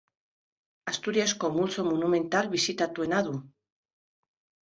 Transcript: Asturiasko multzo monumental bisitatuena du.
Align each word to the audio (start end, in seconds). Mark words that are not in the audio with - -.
Asturiasko 0.91 1.51
multzo 1.57 1.85
monumental 1.89 2.49
bisitatuena 2.55 3.19
du. 3.27 3.35